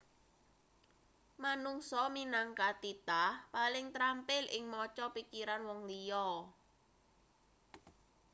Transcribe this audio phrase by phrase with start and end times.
[1.43, 6.27] manungsa minangka titah paling trampil ing maca pikiran wong liya